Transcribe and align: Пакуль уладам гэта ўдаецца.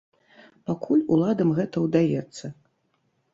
Пакуль 0.69 1.03
уладам 1.15 1.51
гэта 1.59 1.85
ўдаецца. 1.85 2.45